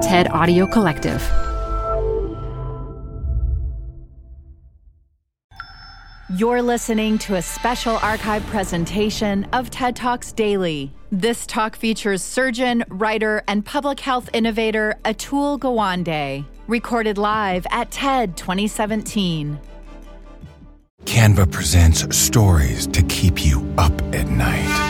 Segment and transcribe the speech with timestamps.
[0.00, 1.20] TED Audio Collective.
[6.34, 10.90] You're listening to a special archive presentation of TED Talks Daily.
[11.12, 18.38] This talk features surgeon, writer, and public health innovator Atul Gawande, recorded live at TED
[18.38, 19.60] 2017.
[21.04, 24.89] Canva presents stories to keep you up at night.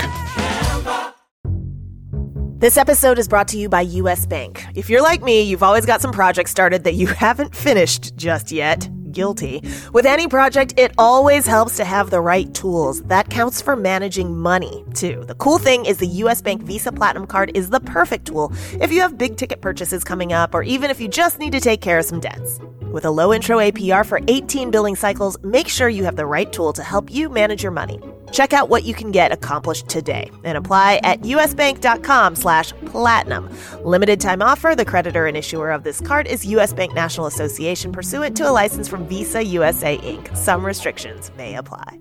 [2.61, 4.63] This episode is brought to you by US Bank.
[4.75, 8.51] If you're like me, you've always got some projects started that you haven't finished just
[8.51, 8.87] yet.
[9.11, 9.63] Guilty.
[9.93, 13.01] With any project, it always helps to have the right tools.
[13.05, 15.23] That counts for managing money, too.
[15.25, 18.91] The cool thing is the US Bank Visa Platinum Card is the perfect tool if
[18.91, 21.81] you have big ticket purchases coming up or even if you just need to take
[21.81, 22.59] care of some debts.
[22.91, 26.53] With a low intro APR for 18 billing cycles, make sure you have the right
[26.53, 27.99] tool to help you manage your money.
[28.31, 33.49] Check out what you can get accomplished today and apply at usbank.com slash platinum.
[33.83, 34.73] Limited time offer.
[34.75, 38.51] The creditor and issuer of this card is US Bank National Association pursuant to a
[38.51, 40.35] license from Visa USA Inc.
[40.35, 41.99] Some restrictions may apply.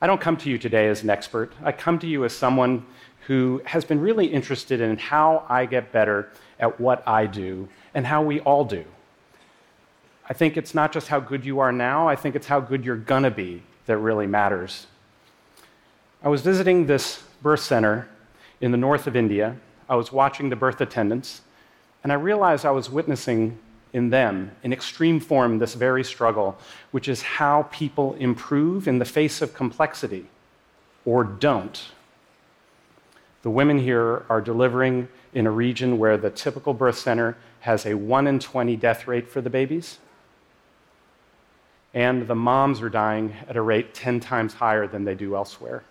[0.00, 1.52] I don't come to you today as an expert.
[1.64, 2.86] I come to you as someone
[3.26, 8.06] who has been really interested in how I get better at what I do and
[8.06, 8.84] how we all do.
[10.28, 12.84] I think it's not just how good you are now, I think it's how good
[12.84, 14.86] you're gonna be that really matters.
[16.22, 18.08] I was visiting this birth center
[18.60, 19.56] in the north of India.
[19.88, 21.40] I was watching the birth attendants,
[22.02, 23.58] and I realized I was witnessing
[23.94, 26.58] in them, in extreme form, this very struggle,
[26.90, 30.26] which is how people improve in the face of complexity
[31.06, 31.86] or don't.
[33.42, 37.94] The women here are delivering in a region where the typical birth center has a
[37.94, 39.98] 1 in 20 death rate for the babies,
[41.98, 45.82] and the moms are dying at a rate 10 times higher than they do elsewhere.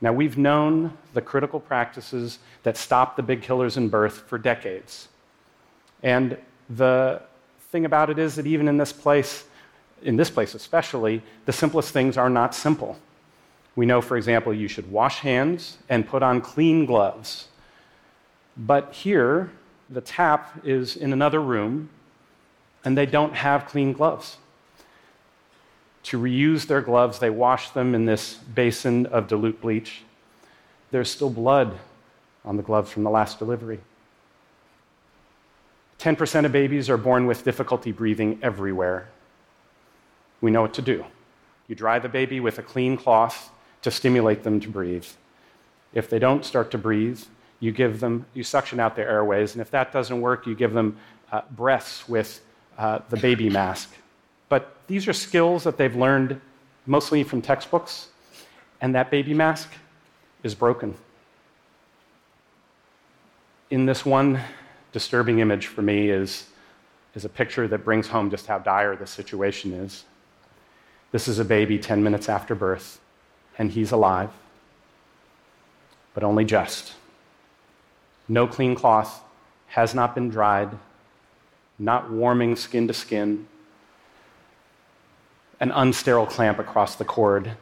[0.00, 5.08] Now, we've known the critical practices that stop the big killers in birth for decades.
[6.02, 6.38] And
[6.70, 7.20] the
[7.70, 9.44] thing about it is that even in this place,
[10.02, 12.96] in this place especially, the simplest things are not simple.
[13.76, 17.48] We know, for example, you should wash hands and put on clean gloves.
[18.56, 19.52] But here,
[19.90, 21.90] the tap is in another room,
[22.82, 24.38] and they don't have clean gloves.
[26.04, 30.02] To reuse their gloves, they wash them in this basin of dilute bleach.
[30.90, 31.78] There's still blood
[32.44, 33.80] on the gloves from the last delivery.
[35.98, 39.08] 10% of babies are born with difficulty breathing everywhere.
[40.40, 41.04] We know what to do.
[41.68, 43.50] You dry the baby with a clean cloth
[43.82, 45.06] to stimulate them to breathe.
[45.94, 47.22] If they don't start to breathe,
[47.60, 50.72] you give them, you suction out their airways, and if that doesn't work, you give
[50.72, 50.96] them
[51.30, 52.40] uh, breaths with
[52.76, 53.92] uh, the baby mask.
[54.52, 56.38] But these are skills that they've learned
[56.84, 58.08] mostly from textbooks,
[58.82, 59.70] and that baby mask
[60.42, 60.94] is broken.
[63.70, 64.38] In this one
[64.92, 66.48] disturbing image for me is,
[67.14, 70.04] is a picture that brings home just how dire the situation is.
[71.12, 73.00] This is a baby 10 minutes after birth,
[73.56, 74.32] and he's alive,
[76.12, 76.92] but only just.
[78.28, 79.22] No clean cloth,
[79.68, 80.76] has not been dried,
[81.78, 83.46] not warming skin to skin,
[85.62, 87.52] an unsterile clamp across the cord.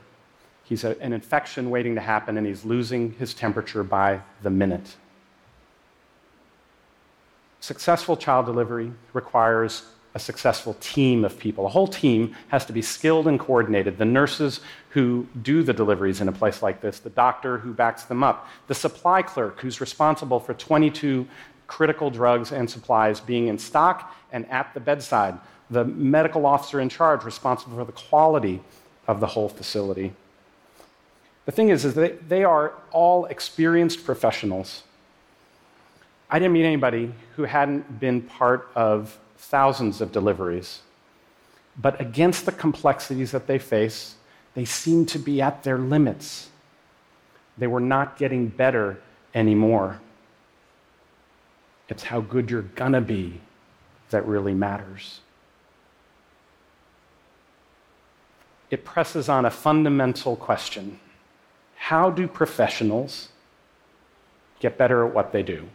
[0.64, 4.96] He's a, an infection waiting to happen, and he's losing his temperature by the minute.
[7.60, 9.84] Successful child delivery requires
[10.14, 11.66] a successful team of people.
[11.66, 13.98] A whole team has to be skilled and coordinated.
[13.98, 18.04] The nurses who do the deliveries in a place like this, the doctor who backs
[18.04, 21.28] them up, the supply clerk who's responsible for 22
[21.66, 25.38] critical drugs and supplies being in stock and at the bedside,
[25.70, 28.60] the medical officer in charge responsible for the quality
[29.06, 30.12] of the whole facility.
[31.46, 34.82] The thing is, is they, they are all experienced professionals.
[36.28, 40.80] I didn't meet anybody who hadn't been part of thousands of deliveries.
[41.76, 44.16] But against the complexities that they face,
[44.54, 46.50] they seem to be at their limits.
[47.56, 49.00] They were not getting better
[49.34, 50.00] anymore.
[51.88, 53.40] It's how good you're gonna be
[54.10, 55.20] that really matters.
[58.70, 61.00] It presses on a fundamental question
[61.76, 63.28] How do professionals
[64.60, 65.68] get better at what they do?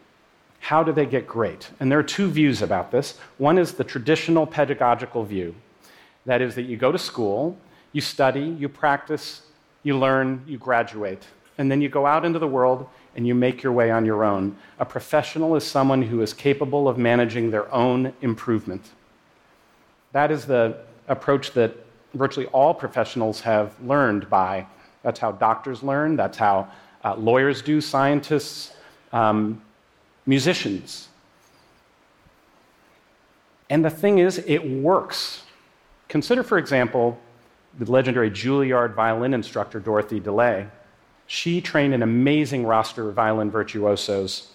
[0.60, 1.70] How do they get great?
[1.80, 3.20] And there are two views about this.
[3.38, 5.54] One is the traditional pedagogical view
[6.26, 7.56] that is, that you go to school,
[7.92, 9.42] you study, you practice,
[9.84, 11.28] you learn, you graduate,
[11.60, 14.24] and then you go out into the world and you make your way on your
[14.24, 14.58] own.
[14.80, 18.90] A professional is someone who is capable of managing their own improvement.
[20.12, 20.78] That is the
[21.08, 21.85] approach that
[22.16, 24.66] virtually all professionals have learned by.
[25.04, 26.68] That's how doctors learn, that's how
[27.04, 28.74] uh, lawyers do, scientists,
[29.14, 29.62] um,
[30.26, 31.10] musicians.
[33.70, 35.44] And the thing is, it works.
[36.08, 37.20] Consider, for example,
[37.78, 40.68] the legendary Juilliard violin instructor Dorothy DeLay.
[41.28, 44.52] She trained an amazing roster of violin virtuosos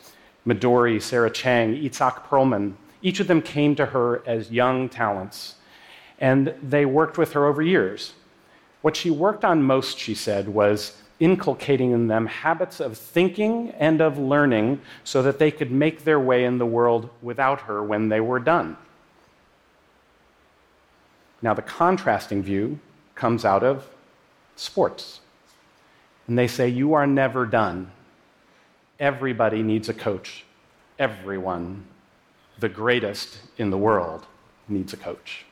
[0.46, 2.74] Midori, Sarah Chang, Itzhak Perlman.
[3.02, 5.56] Each of them came to her as young talents,
[6.20, 8.12] and they worked with her over years.
[8.82, 14.00] What she worked on most, she said, was inculcating in them habits of thinking and
[14.00, 18.08] of learning so that they could make their way in the world without her when
[18.08, 18.76] they were done.
[21.42, 22.78] Now, the contrasting view
[23.14, 23.88] comes out of
[24.56, 25.20] sports.
[26.26, 27.90] And they say, You are never done.
[28.98, 30.44] Everybody needs a coach.
[30.98, 31.86] Everyone,
[32.58, 34.26] the greatest in the world,
[34.68, 35.44] needs a coach.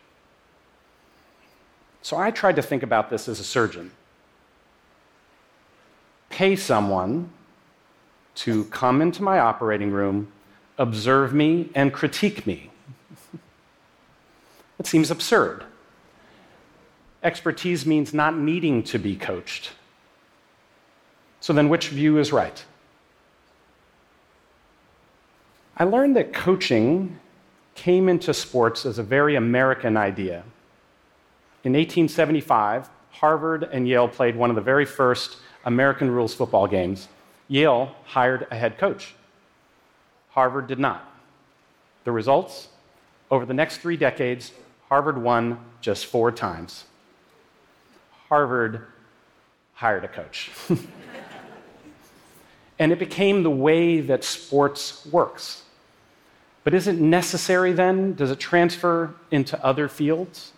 [2.02, 3.90] So I tried to think about this as a surgeon.
[6.30, 7.30] Pay someone
[8.36, 10.32] to come into my operating room,
[10.78, 12.70] observe me, and critique me.
[14.78, 15.64] it seems absurd.
[17.22, 19.72] Expertise means not needing to be coached.
[21.40, 22.64] So then, which view is right?
[25.76, 27.18] I learned that coaching
[27.74, 30.44] came into sports as a very American idea.
[31.64, 37.08] In 1875, Harvard and Yale played one of the very first American rules football games.
[37.48, 39.14] Yale hired a head coach.
[40.30, 41.04] Harvard did not.
[42.04, 42.68] The results?
[43.30, 44.52] Over the next three decades,
[44.88, 46.84] Harvard won just four times.
[48.28, 48.86] Harvard
[49.74, 50.50] hired a coach.
[52.78, 55.62] and it became the way that sports works.
[56.62, 58.14] But is it necessary then?
[58.14, 60.52] Does it transfer into other fields?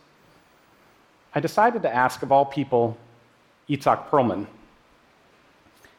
[1.34, 2.96] I decided to ask, of all people,
[3.68, 4.46] Itzhak Perlman.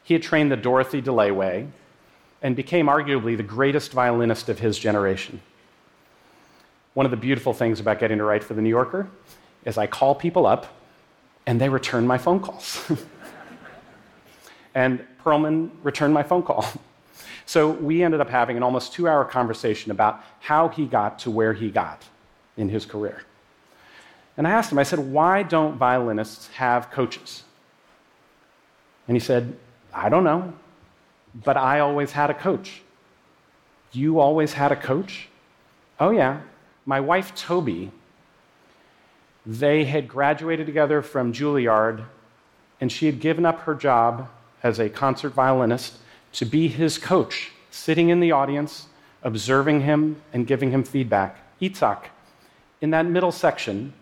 [0.04, 1.68] He had trained the Dorothy DeLay way
[2.42, 5.40] and became arguably the greatest violinist of his generation.
[6.94, 9.08] One of the beautiful things about getting to write for The New Yorker
[9.64, 10.66] is I call people up
[11.46, 12.90] and they return my phone calls.
[14.74, 16.66] and Perlman returned my phone call.
[17.44, 21.30] So we ended up having an almost two hour conversation about how he got to
[21.30, 22.02] where he got
[22.56, 23.24] in his career.
[24.36, 27.42] And I asked him, I said, why don't violinists have coaches?
[29.06, 29.56] And he said,
[29.92, 30.54] I don't know,
[31.34, 32.82] but I always had a coach.
[33.92, 35.28] You always had a coach?
[36.00, 36.40] Oh, yeah.
[36.86, 37.90] My wife, Toby,
[39.44, 42.04] they had graduated together from Juilliard,
[42.80, 44.28] and she had given up her job
[44.62, 45.98] as a concert violinist
[46.32, 48.86] to be his coach, sitting in the audience,
[49.22, 51.36] observing him, and giving him feedback.
[51.60, 52.04] Itzhak,
[52.80, 53.92] in that middle section,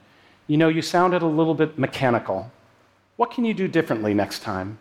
[0.50, 2.50] you know, you sounded a little bit mechanical.
[3.16, 4.78] What can you do differently next time?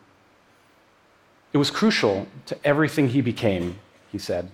[1.54, 3.80] It was crucial to everything he became,
[4.12, 4.52] he said.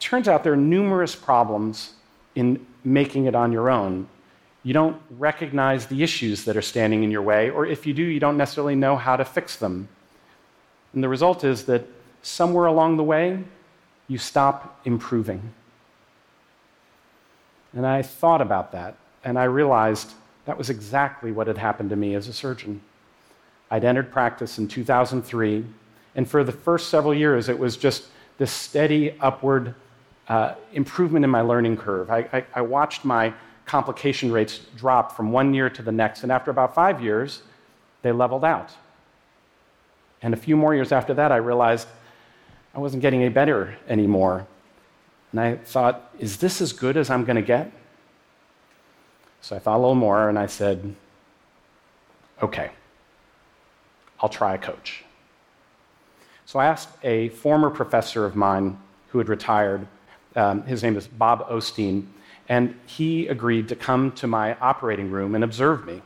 [0.00, 1.92] Turns out there are numerous problems
[2.34, 4.08] in making it on your own
[4.64, 8.02] you don't recognize the issues that are standing in your way, or if you do,
[8.02, 9.88] you don't necessarily know how to fix them.
[10.94, 11.84] And the result is that
[12.22, 13.42] somewhere along the way,
[14.06, 15.52] you stop improving.
[17.72, 20.12] And I thought about that, and I realized
[20.44, 22.80] that was exactly what had happened to me as a surgeon.
[23.70, 25.64] I'd entered practice in 2003,
[26.14, 28.06] and for the first several years, it was just
[28.38, 29.74] this steady upward
[30.28, 32.10] uh, improvement in my learning curve.
[32.10, 33.32] I, I, I watched my
[33.66, 36.22] complication rates drop from one year to the next.
[36.22, 37.42] And after about five years,
[38.02, 38.70] they leveled out.
[40.20, 41.88] And a few more years after that, I realized
[42.74, 44.46] I wasn't getting any better anymore.
[45.30, 47.72] And I thought, is this as good as I'm going to get?
[49.42, 50.94] So I thought a little more and I said,
[52.40, 52.70] okay,
[54.20, 55.04] I'll try a coach.
[56.46, 59.86] So I asked a former professor of mine who had retired,
[60.36, 62.06] um, his name is Bob Osteen,
[62.48, 66.02] and he agreed to come to my operating room and observe me.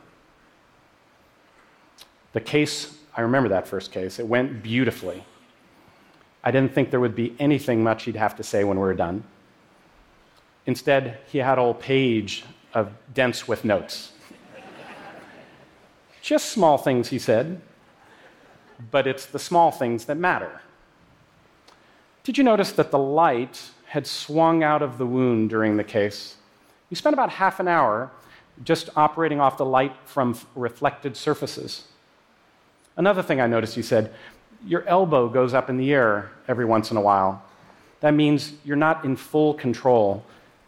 [2.33, 5.23] The case, I remember that first case, it went beautifully.
[6.43, 8.95] I didn't think there would be anything much he'd have to say when we were
[8.95, 9.23] done.
[10.65, 12.43] Instead, he had a whole page
[12.77, 14.11] of dense with notes.
[16.21, 17.61] Just small things, he said,
[18.91, 20.61] but it's the small things that matter.
[22.23, 26.35] Did you notice that the light had swung out of the wound during the case?
[26.89, 28.11] You spent about half an hour
[28.63, 31.85] just operating off the light from reflected surfaces.
[32.95, 34.13] Another thing I noticed you said,
[34.65, 37.43] your elbow goes up in the air every once in a while.
[38.01, 40.23] That means you're not in full control.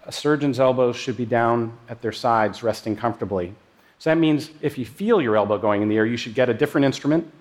[0.10, 3.54] A surgeon's elbows should be down at their sides, resting comfortably.
[4.00, 6.50] So that means if you feel your elbow going in the air, you should get
[6.50, 7.32] a different instrument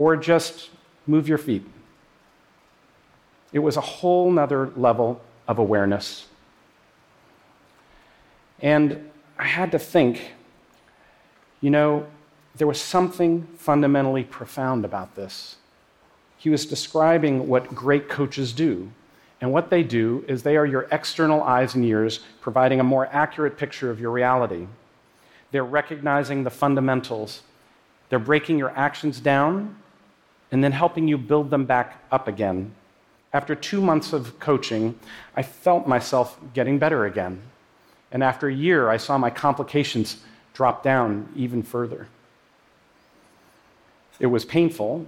[0.00, 0.70] or just
[1.06, 1.64] move your feet.
[3.52, 6.26] It was a whole nother level of awareness.
[8.58, 9.08] And
[9.38, 10.32] I had to think,
[11.60, 12.04] you know,
[12.56, 15.54] there was something fundamentally profound about this.
[16.36, 18.90] He was describing what great coaches do.
[19.40, 23.06] And what they do is they are your external eyes and ears, providing a more
[23.12, 24.66] accurate picture of your reality.
[25.52, 27.42] They're recognizing the fundamentals.
[28.08, 29.76] They're breaking your actions down
[30.50, 32.72] and then helping you build them back up again.
[33.32, 34.98] After two months of coaching,
[35.36, 37.42] I felt myself getting better again.
[38.10, 40.22] And after a year, I saw my complications
[40.54, 42.08] drop down even further.
[44.18, 45.06] It was painful.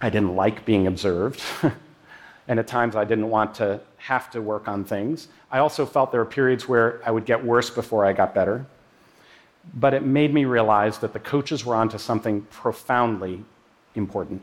[0.00, 1.40] I didn't like being observed.
[2.48, 5.28] and at times I didn't want to have to work on things.
[5.50, 8.66] I also felt there were periods where I would get worse before I got better.
[9.74, 13.44] But it made me realize that the coaches were onto something profoundly
[13.94, 14.42] important.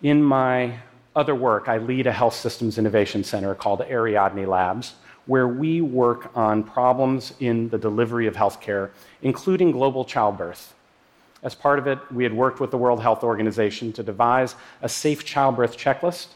[0.00, 0.78] In my
[1.16, 4.94] other work, I lead a health systems innovation center called Ariadne Labs,
[5.26, 8.90] where we work on problems in the delivery of healthcare,
[9.22, 10.74] including global childbirth.
[11.42, 14.88] As part of it, we had worked with the World Health Organization to devise a
[14.88, 16.28] safe childbirth checklist.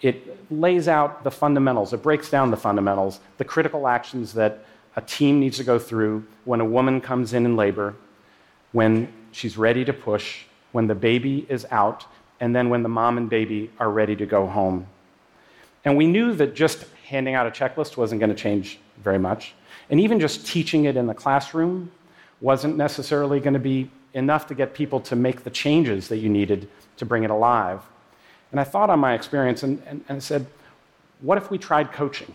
[0.00, 4.64] It lays out the fundamentals, it breaks down the fundamentals, the critical actions that
[4.94, 7.96] a team needs to go through when a woman comes in in labor,
[8.72, 12.04] when she's ready to push, when the baby is out,
[12.40, 14.86] and then when the mom and baby are ready to go home.
[15.84, 19.54] And we knew that just handing out a checklist wasn't going to change very much.
[19.90, 21.90] And even just teaching it in the classroom
[22.40, 26.28] wasn't necessarily going to be enough to get people to make the changes that you
[26.28, 27.80] needed to bring it alive.
[28.50, 30.46] And I thought on my experience and, and, and said,
[31.20, 32.34] what if we tried coaching?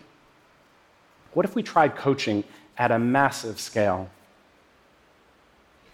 [1.32, 2.44] What if we tried coaching
[2.78, 4.08] at a massive scale?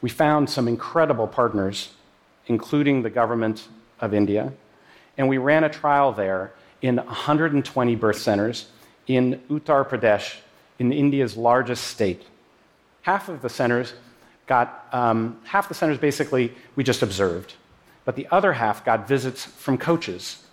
[0.02, 1.90] We found some incredible partners,
[2.47, 3.69] including the government
[4.00, 4.52] of India,
[5.17, 6.52] and we ran a trial there
[6.83, 8.69] in 120 birth centers
[9.07, 10.37] in Uttar Pradesh,
[10.79, 12.25] in India's largest state.
[13.11, 13.95] Half of the centers
[14.47, 17.55] got, um, half the centers basically we just observed,
[18.05, 20.45] but the other half got visits from coaches.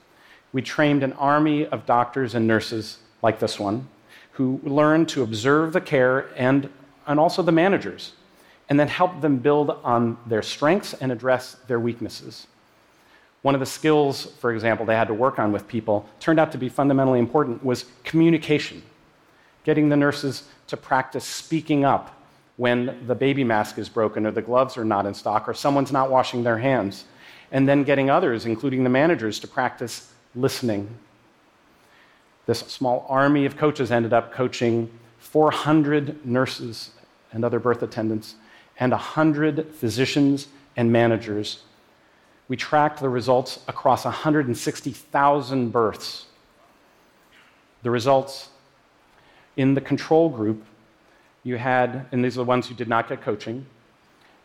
[0.54, 3.88] We trained an army of doctors and nurses like this one
[4.32, 6.68] who learned to observe the care and,
[7.06, 8.14] and also the managers,
[8.70, 12.48] and then help them build on their strengths and address their weaknesses.
[13.44, 16.52] One of the skills, for example, they had to work on with people turned out
[16.54, 18.82] to be fundamentally important was communication.
[19.64, 22.16] Getting the nurses to practice speaking up
[22.58, 25.92] when the baby mask is broken or the gloves are not in stock or someone's
[25.92, 27.06] not washing their hands.
[27.52, 30.90] And then getting others, including the managers, to practice listening.
[32.46, 36.92] This small army of coaches ended up coaching 400 nurses
[37.32, 38.36] and other birth attendants
[38.80, 41.62] and 100 physicians and managers
[42.48, 46.26] we tracked the results across 160,000 births.
[47.84, 48.50] The results
[49.58, 50.64] in the control group,
[51.48, 53.66] you had, and these are the ones who did not get coaching,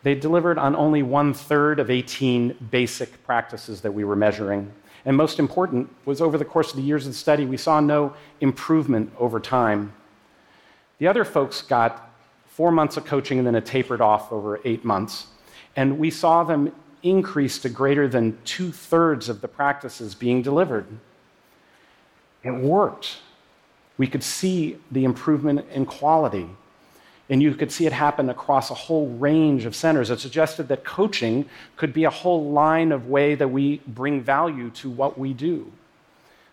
[0.04, 4.72] they delivered on only one third of 18 basic practices that we were measuring.
[5.04, 7.80] And most important was over the course of the years of the study, we saw
[7.80, 9.92] no improvement over time.
[10.98, 12.10] The other folks got
[12.46, 15.26] four months of coaching and then it tapered off over eight months.
[15.74, 20.86] And we saw them increase to greater than two thirds of the practices being delivered.
[22.44, 23.18] It worked.
[23.98, 26.48] We could see the improvement in quality.
[27.32, 30.10] And you could see it happen across a whole range of centers.
[30.10, 31.48] It suggested that coaching
[31.78, 35.72] could be a whole line of way that we bring value to what we do.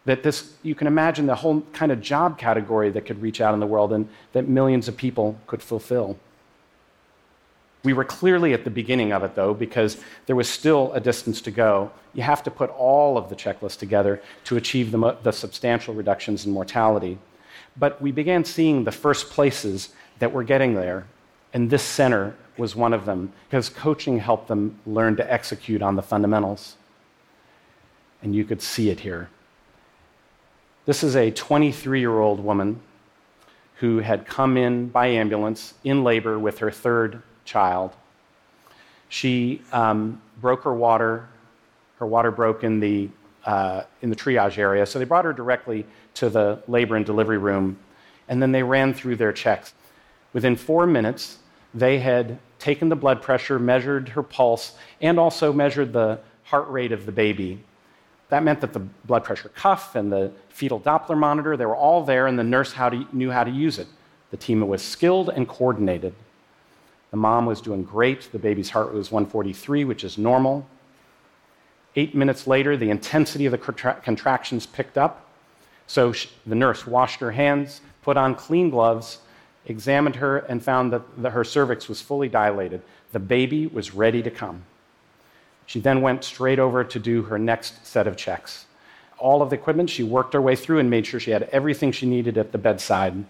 [0.06, 3.54] That this, you can imagine the whole kind of job category that could reach out
[3.54, 6.18] in the world and that millions of people could fulfill.
[7.84, 11.42] We were clearly at the beginning of it, though, because there was still a distance
[11.42, 11.92] to go.
[12.14, 16.46] You have to put all of the checklists together to achieve the, the, substantial reductions
[16.46, 17.18] in mortality.
[17.76, 21.08] But we began seeing the first places that were getting there,
[21.54, 25.96] and this center was one of them, because coaching helped them learn to execute on
[25.96, 26.76] the fundamentals.
[28.22, 29.30] And you could see it here.
[30.86, 32.82] This is a 23 year old woman
[33.76, 37.94] who had come in by ambulance in labor with her third child.
[39.08, 41.28] She um, broke her water,
[41.98, 43.10] Her water broke in the,
[43.46, 45.86] uh, in the triage area, so they brought her directly
[46.16, 47.78] to the labor and delivery room,
[48.28, 49.74] and then they ran through their checks.
[50.34, 51.40] Within four minutes,
[51.74, 56.92] they had taken the blood pressure, measured her pulse, and also measured the heart rate
[56.92, 57.64] of the baby.
[58.30, 62.04] That meant that the blood pressure cuff and the fetal Doppler monitor, they were all
[62.04, 63.88] there, and the nurse how to, knew how to use it.
[64.32, 66.14] The team was skilled and coordinated.
[67.12, 68.32] The mom was doing great.
[68.32, 70.68] The baby's heart was 143, which is normal.
[71.96, 75.26] Eight minutes later, the intensity of the contra- contractions picked up.
[75.88, 79.20] So she, the nurse washed her hands, put on clean gloves,
[79.70, 82.82] examined her, and found that the, her cervix was fully dilated.
[83.12, 84.64] The baby was ready to come.
[85.66, 88.66] She then went straight over to do her next set of checks.
[89.18, 91.92] All of the equipment, she worked her way through and made sure she had everything
[91.92, 93.24] she needed at the bedside.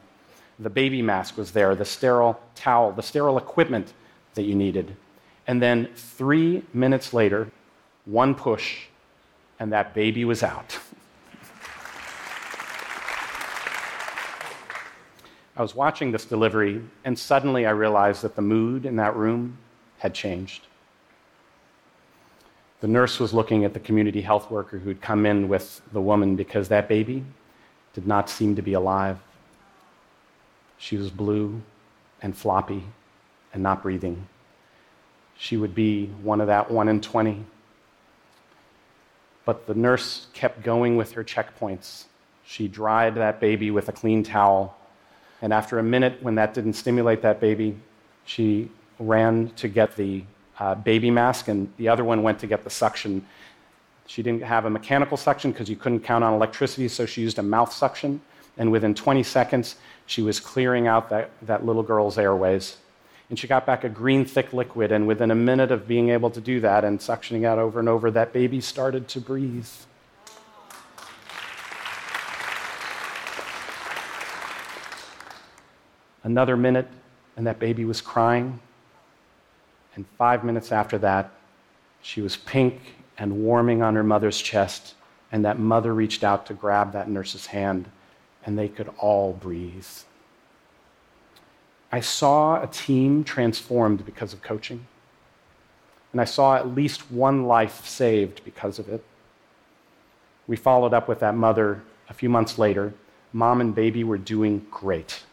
[0.60, 3.94] The baby mask was there, the sterile towel, the sterile equipment
[4.36, 4.96] that you needed.
[5.48, 7.52] And then three minutes later,
[8.06, 8.86] one push,
[9.60, 10.78] and that baby was out.
[15.60, 19.58] I was watching this delivery, and suddenly I realized that the mood in that room
[19.98, 20.68] had changed.
[22.80, 26.38] The nurse was looking at the community health worker who'd come in with the woman
[26.38, 27.26] because that baby
[27.94, 29.20] did not seem to be alive.
[30.78, 31.62] She was blue
[32.22, 32.86] and floppy
[33.54, 34.30] and not breathing.
[35.38, 37.46] She would be one of that 1 in 20.
[39.44, 42.06] But the nurse kept going with her checkpoints.
[42.46, 44.78] She dried that baby with a clean towel.
[45.42, 47.78] And after a minute, when that didn't stimulate that baby,
[48.26, 48.70] she
[49.00, 50.24] ran to get the
[50.60, 53.26] uh, baby mask, and the other one went to get the suction.
[54.08, 57.40] She didn't have a mechanical suction because you couldn't count on electricity, so she used
[57.40, 58.20] a mouth suction.
[58.58, 62.78] And within 20 seconds, she was clearing out that, that little girl's airways.
[63.30, 66.30] And she got back a green, thick liquid, and within a minute of being able
[66.32, 69.68] to do that and suctioning out over and over, that baby started to breathe.
[76.30, 76.88] Another minute,
[77.36, 78.60] and that baby was crying.
[79.96, 81.32] And five minutes after that,
[82.04, 84.94] she was pink and warming on her mother's chest,
[85.32, 87.90] and that mother reached out to grab that nurse's hand,
[88.46, 89.88] and they could all breathe.
[91.92, 94.86] I saw a team transformed because of coaching,
[96.12, 99.04] and I saw at least one life saved because of it.
[100.46, 102.94] We followed up with that mother a few months later.
[103.34, 105.24] Mom and baby were doing great.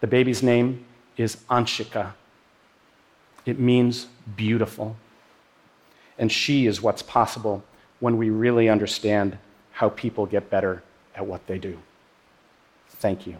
[0.00, 0.84] The baby's name
[1.16, 2.12] is Anshika.
[3.44, 4.06] It means
[4.36, 4.96] beautiful.
[6.18, 7.64] And she is what's possible
[8.00, 9.38] when we really understand
[9.72, 10.82] how people get better
[11.14, 11.78] at what they do.
[12.88, 13.36] Thank you.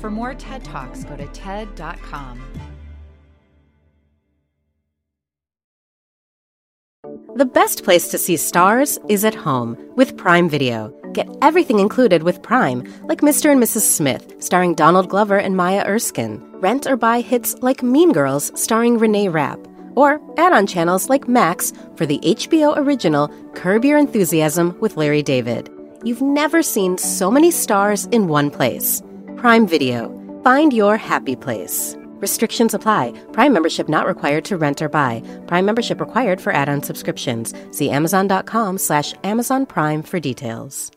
[0.00, 2.40] For more TED Talks, go to TED.com.
[7.38, 10.92] The best place to see stars is at home with Prime Video.
[11.12, 13.52] Get everything included with Prime, like Mr.
[13.52, 13.82] and Mrs.
[13.82, 16.42] Smith, starring Donald Glover and Maya Erskine.
[16.54, 19.60] Rent or buy hits like Mean Girls, starring Renee Rapp.
[19.94, 25.22] Or add on channels like Max for the HBO original Curb Your Enthusiasm with Larry
[25.22, 25.70] David.
[26.02, 29.00] You've never seen so many stars in one place.
[29.36, 30.10] Prime Video.
[30.42, 31.96] Find your happy place.
[32.20, 33.12] Restrictions apply.
[33.32, 35.22] Prime membership not required to rent or buy.
[35.46, 37.54] Prime membership required for add-on subscriptions.
[37.70, 40.92] See Amazon.com slash Amazon Prime for details.